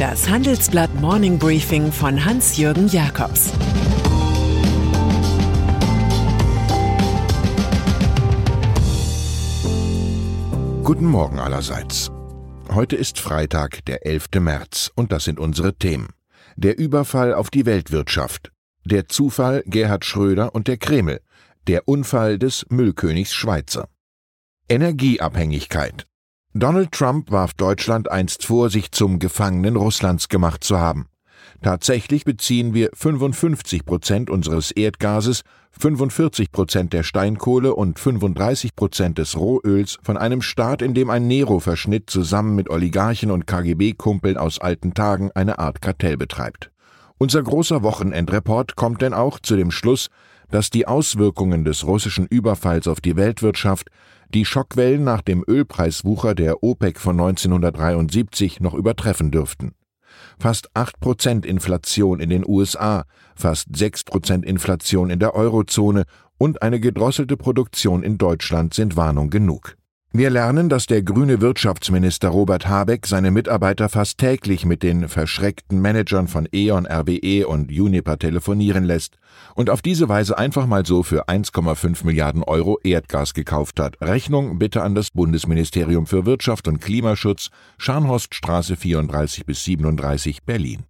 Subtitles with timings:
[0.00, 3.52] Das Handelsblatt Morning Briefing von Hans-Jürgen Jakobs
[10.82, 12.10] Guten Morgen allerseits.
[12.70, 14.28] Heute ist Freitag, der 11.
[14.40, 16.08] März, und das sind unsere Themen.
[16.56, 18.52] Der Überfall auf die Weltwirtschaft,
[18.86, 21.20] der Zufall Gerhard Schröder und der Kreml,
[21.66, 23.90] der Unfall des Müllkönigs Schweizer.
[24.66, 26.06] Energieabhängigkeit.
[26.52, 31.06] Donald Trump warf Deutschland einst vor, sich zum Gefangenen Russlands gemacht zu haben.
[31.62, 35.42] Tatsächlich beziehen wir 55 Prozent unseres Erdgases,
[35.78, 41.28] 45 Prozent der Steinkohle und 35 Prozent des Rohöls von einem Staat, in dem ein
[41.28, 46.72] Nero-Verschnitt zusammen mit Oligarchen und KGB-Kumpeln aus alten Tagen eine Art Kartell betreibt.
[47.16, 50.08] Unser großer Wochenendreport kommt denn auch zu dem Schluss,
[50.50, 53.88] dass die Auswirkungen des russischen Überfalls auf die Weltwirtschaft
[54.34, 59.74] die Schockwellen nach dem Ölpreiswucher der OPEC von 1973 noch übertreffen dürften.
[60.38, 66.04] Fast 8% Inflation in den USA, fast 6% Inflation in der Eurozone
[66.38, 69.76] und eine gedrosselte Produktion in Deutschland sind Warnung genug.
[70.12, 75.80] Wir lernen, dass der grüne Wirtschaftsminister Robert Habeck seine Mitarbeiter fast täglich mit den verschreckten
[75.80, 79.18] Managern von E.ON, RWE und Uniper telefonieren lässt
[79.54, 84.00] und auf diese Weise einfach mal so für 1,5 Milliarden Euro Erdgas gekauft hat.
[84.00, 90.82] Rechnung bitte an das Bundesministerium für Wirtschaft und Klimaschutz, Scharnhorststraße 34 bis 37, Berlin.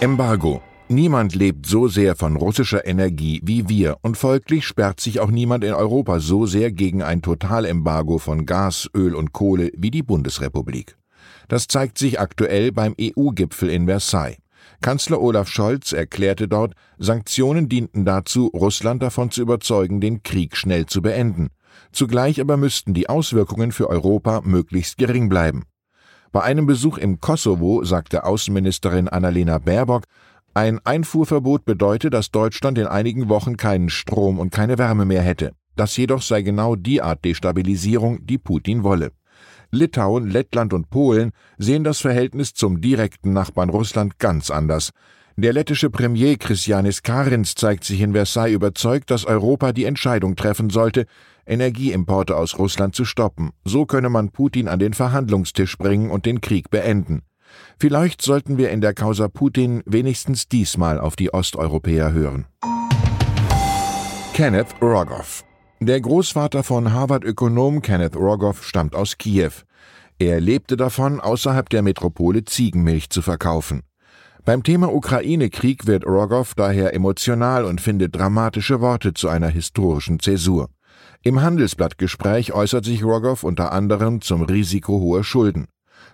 [0.00, 0.60] Embargo.
[0.90, 5.62] Niemand lebt so sehr von russischer Energie wie wir und folglich sperrt sich auch niemand
[5.62, 10.96] in Europa so sehr gegen ein Totalembargo von Gas, Öl und Kohle wie die Bundesrepublik.
[11.48, 14.38] Das zeigt sich aktuell beim EU-Gipfel in Versailles.
[14.80, 20.86] Kanzler Olaf Scholz erklärte dort, Sanktionen dienten dazu, Russland davon zu überzeugen, den Krieg schnell
[20.86, 21.48] zu beenden.
[21.92, 25.64] Zugleich aber müssten die Auswirkungen für Europa möglichst gering bleiben.
[26.30, 30.04] Bei einem Besuch im Kosovo sagte Außenministerin Annalena Baerbock,
[30.58, 35.52] ein Einfuhrverbot bedeute, dass Deutschland in einigen Wochen keinen Strom und keine Wärme mehr hätte.
[35.76, 39.12] Das jedoch sei genau die Art Destabilisierung, die Putin wolle.
[39.70, 44.90] Litauen, Lettland und Polen sehen das Verhältnis zum direkten Nachbarn Russland ganz anders.
[45.36, 50.70] Der lettische Premier Christianis Karins zeigt sich in Versailles überzeugt, dass Europa die Entscheidung treffen
[50.70, 51.06] sollte,
[51.46, 53.50] Energieimporte aus Russland zu stoppen.
[53.64, 57.22] So könne man Putin an den Verhandlungstisch bringen und den Krieg beenden.
[57.78, 62.46] Vielleicht sollten wir in der Causa Putin wenigstens diesmal auf die Osteuropäer hören.
[64.34, 65.44] Kenneth Rogoff
[65.80, 69.52] Der Großvater von Harvard-Ökonom Kenneth Rogoff stammt aus Kiew.
[70.18, 73.82] Er lebte davon, außerhalb der Metropole Ziegenmilch zu verkaufen.
[74.44, 80.70] Beim Thema Ukraine-Krieg wird Rogoff daher emotional und findet dramatische Worte zu einer historischen Zäsur.
[81.22, 85.66] Im Handelsblattgespräch äußert sich Rogoff unter anderem zum Risiko hoher Schulden.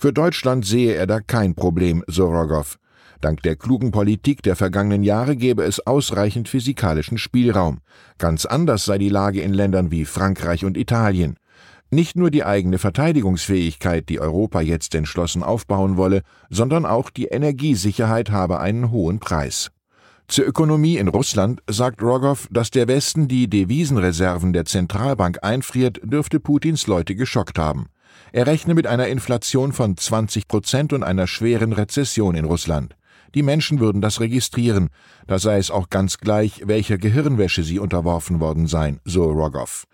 [0.00, 2.78] Für Deutschland sehe er da kein Problem, so Rogoff.
[3.20, 7.80] Dank der klugen Politik der vergangenen Jahre gäbe es ausreichend physikalischen Spielraum.
[8.16, 11.36] Ganz anders sei die Lage in Ländern wie Frankreich und Italien.
[11.90, 18.30] Nicht nur die eigene Verteidigungsfähigkeit, die Europa jetzt entschlossen aufbauen wolle, sondern auch die Energiesicherheit
[18.30, 19.70] habe einen hohen Preis.
[20.28, 26.40] Zur Ökonomie in Russland sagt Rogoff, dass der Westen die Devisenreserven der Zentralbank einfriert, dürfte
[26.40, 27.88] Putins Leute geschockt haben.
[28.32, 32.96] Er rechne mit einer Inflation von 20 Prozent und einer schweren Rezession in Russland.
[33.34, 34.88] Die Menschen würden das registrieren,
[35.26, 39.86] da sei es auch ganz gleich, welcher Gehirnwäsche sie unterworfen worden seien, so Rogoff.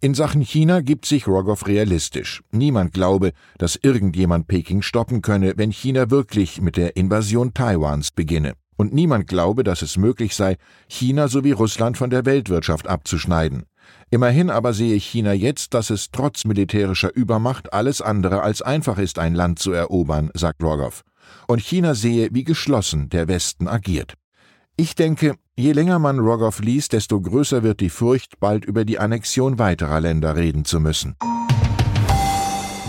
[0.00, 2.42] In Sachen China gibt sich Rogoff realistisch.
[2.50, 8.52] Niemand glaube, dass irgendjemand Peking stoppen könne, wenn China wirklich mit der Invasion Taiwans beginne.
[8.76, 10.56] Und niemand glaube, dass es möglich sei,
[10.88, 13.64] China sowie Russland von der Weltwirtschaft abzuschneiden.
[14.10, 19.18] Immerhin aber sehe China jetzt, dass es trotz militärischer Übermacht alles andere als einfach ist,
[19.18, 21.02] ein Land zu erobern, sagt Rogoff.
[21.48, 24.14] Und China sehe, wie geschlossen der Westen agiert.
[24.76, 28.98] Ich denke, je länger man Rogoff liest, desto größer wird die Furcht, bald über die
[28.98, 31.16] Annexion weiterer Länder reden zu müssen.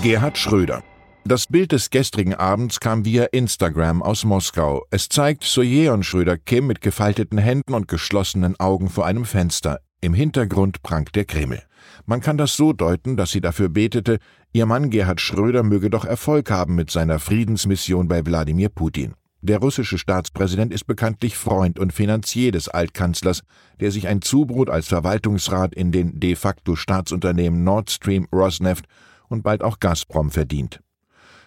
[0.02, 0.84] Gerhard Schröder
[1.28, 4.86] das Bild des gestrigen Abends kam via Instagram aus Moskau.
[4.92, 9.80] Es zeigt Soje und Schröder Kim mit gefalteten Händen und geschlossenen Augen vor einem Fenster.
[10.02, 11.62] Im Hintergrund prangt der Kreml.
[12.06, 14.20] Man kann das so deuten, dass sie dafür betete,
[14.54, 19.16] ihr Mann Gerhard Schröder möge doch Erfolg haben mit seiner Friedensmission bei Wladimir Putin.
[19.42, 23.42] Der russische Staatspräsident ist bekanntlich Freund und Finanzier des Altkanzlers,
[23.80, 28.86] der sich ein Zubrot als Verwaltungsrat in den de facto Staatsunternehmen Nord Stream, Rosneft
[29.28, 30.80] und bald auch Gazprom verdient.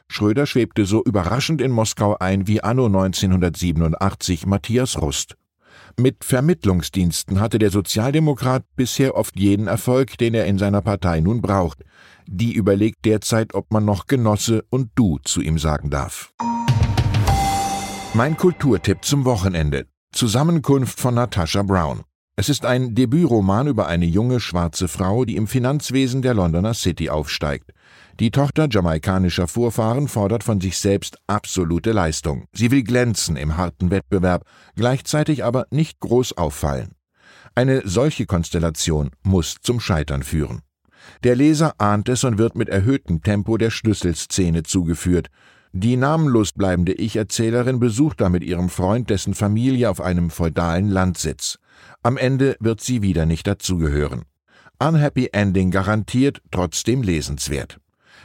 [0.07, 5.37] Schröder schwebte so überraschend in Moskau ein wie anno 1987 Matthias Rust.
[5.99, 11.43] Mit Vermittlungsdiensten hatte der Sozialdemokrat bisher oft jeden Erfolg, den er in seiner Partei nun
[11.43, 11.85] braucht.
[12.27, 16.33] Die überlegt derzeit, ob man noch Genosse und Du zu ihm sagen darf.
[18.15, 19.87] Mein Kulturtipp zum Wochenende.
[20.13, 22.03] Zusammenkunft von Natasha Brown.
[22.37, 27.11] Es ist ein Debütroman über eine junge schwarze Frau, die im Finanzwesen der Londoner City
[27.11, 27.73] aufsteigt.
[28.21, 32.47] Die Tochter jamaikanischer Vorfahren fordert von sich selbst absolute Leistung.
[32.53, 34.45] Sie will glänzen im harten Wettbewerb,
[34.75, 36.97] gleichzeitig aber nicht groß auffallen.
[37.55, 40.63] Eine solche Konstellation muss zum Scheitern führen.
[41.23, 45.29] Der Leser ahnt es und wird mit erhöhtem Tempo der Schlüsselszene zugeführt.
[45.73, 51.59] Die namenlos bleibende Ich-Erzählerin besucht da mit ihrem Freund dessen Familie auf einem feudalen Landsitz.
[52.03, 54.23] Am Ende wird sie wieder nicht dazugehören.
[54.81, 57.79] Unhappy Ending garantiert, trotzdem lesenswert.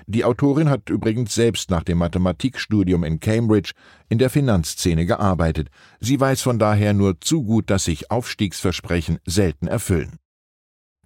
[0.06, 3.72] Die Autorin hat übrigens selbst nach dem Mathematikstudium in Cambridge
[4.10, 5.70] in der Finanzszene gearbeitet.
[6.00, 10.18] Sie weiß von daher nur zu gut, dass sich Aufstiegsversprechen selten erfüllen.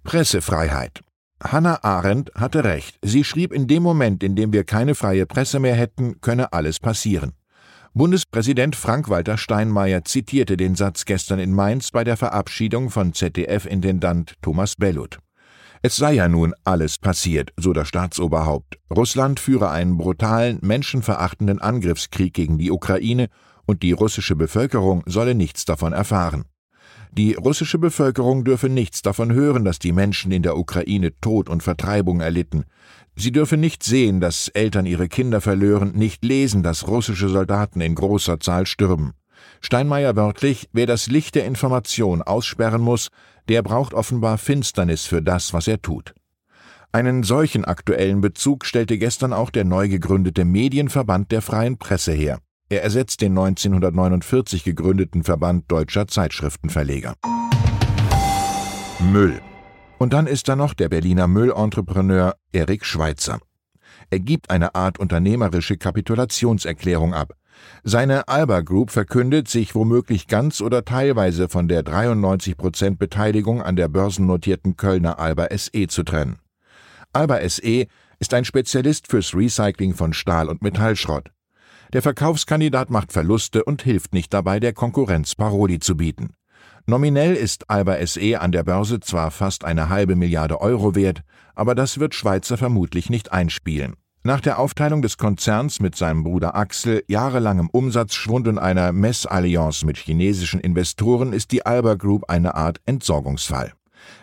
[0.02, 1.02] Pressefreiheit.
[1.42, 2.98] Hannah Arendt hatte recht.
[3.02, 6.80] Sie schrieb, in dem Moment, in dem wir keine freie Presse mehr hätten, könne alles
[6.80, 7.32] passieren.
[7.94, 14.76] Bundespräsident Frank-Walter Steinmeier zitierte den Satz gestern in Mainz bei der Verabschiedung von ZDF-Intendant Thomas
[14.76, 15.18] Bellut.
[15.80, 18.78] Es sei ja nun alles passiert, so das Staatsoberhaupt.
[18.90, 23.28] Russland führe einen brutalen, menschenverachtenden Angriffskrieg gegen die Ukraine
[23.64, 26.44] und die russische Bevölkerung solle nichts davon erfahren.
[27.12, 31.62] Die russische Bevölkerung dürfe nichts davon hören, dass die Menschen in der Ukraine Tod und
[31.62, 32.64] Vertreibung erlitten.
[33.16, 37.94] Sie dürfe nicht sehen, dass Eltern ihre Kinder verlören, nicht lesen, dass russische Soldaten in
[37.94, 39.14] großer Zahl stürben.
[39.60, 43.08] Steinmeier wörtlich, wer das Licht der Information aussperren muss,
[43.48, 46.14] der braucht offenbar Finsternis für das, was er tut.
[46.92, 52.38] Einen solchen aktuellen Bezug stellte gestern auch der neu gegründete Medienverband der freien Presse her.
[52.70, 57.14] Er ersetzt den 1949 gegründeten Verband deutscher Zeitschriftenverleger.
[59.00, 59.40] Müll.
[59.98, 63.38] Und dann ist da noch der Berliner Müllentrepreneur Erik Schweitzer.
[64.10, 67.32] Er gibt eine Art unternehmerische Kapitulationserklärung ab.
[67.84, 73.88] Seine Alba Group verkündet, sich womöglich ganz oder teilweise von der 93% Beteiligung an der
[73.88, 76.38] börsennotierten Kölner Alba SE zu trennen.
[77.12, 77.86] Alba SE
[78.18, 81.30] ist ein Spezialist fürs Recycling von Stahl- und Metallschrott.
[81.92, 86.34] Der Verkaufskandidat macht Verluste und hilft nicht dabei, der Konkurrenz Paroli zu bieten.
[86.86, 91.22] Nominell ist Alba SE an der Börse zwar fast eine halbe Milliarde Euro wert,
[91.54, 93.94] aber das wird Schweizer vermutlich nicht einspielen.
[94.24, 99.96] Nach der Aufteilung des Konzerns mit seinem Bruder Axel, jahrelangem Umsatzschwund und einer Messallianz mit
[99.96, 103.72] chinesischen Investoren ist die Alba Group eine Art Entsorgungsfall.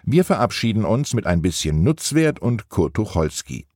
[0.03, 3.67] Wir verabschieden uns mit ein bisschen Nutzwert und Kurt Tucholsky.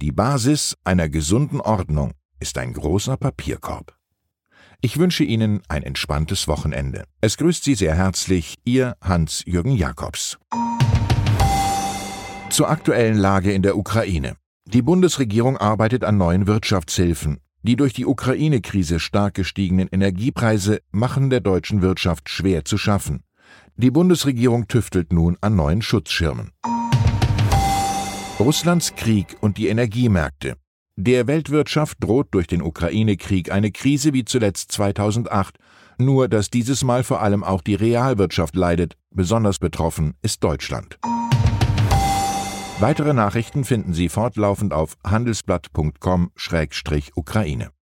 [0.00, 3.94] Die Basis einer gesunden Ordnung ist ein großer Papierkorb.
[4.80, 7.04] Ich wünsche Ihnen ein entspanntes Wochenende.
[7.20, 10.38] Es grüßt Sie sehr herzlich Ihr Hans-Jürgen Jakobs.
[12.50, 14.36] Zur aktuellen Lage in der Ukraine.
[14.68, 17.38] Die Bundesregierung arbeitet an neuen Wirtschaftshilfen.
[17.62, 23.22] Die durch die Ukraine-Krise stark gestiegenen Energiepreise machen der deutschen Wirtschaft schwer zu schaffen.
[23.76, 26.50] Die Bundesregierung tüftelt nun an neuen Schutzschirmen.
[28.40, 30.56] Russlands Krieg und die Energiemärkte.
[30.96, 35.58] Der Weltwirtschaft droht durch den Ukraine-Krieg eine Krise wie zuletzt 2008,
[35.98, 40.98] nur dass dieses Mal vor allem auch die Realwirtschaft leidet, besonders betroffen ist Deutschland.
[42.78, 47.70] Weitere Nachrichten finden Sie fortlaufend auf handelsblatt.com-ukraine.